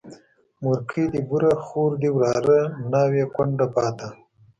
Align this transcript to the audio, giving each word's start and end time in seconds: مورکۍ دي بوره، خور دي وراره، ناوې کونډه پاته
مورکۍ 0.63 1.05
دي 1.13 1.21
بوره، 1.27 1.51
خور 1.65 1.91
دي 2.01 2.09
وراره، 2.17 2.59
ناوې 2.91 3.23
کونډه 3.35 3.67
پاته 3.73 4.07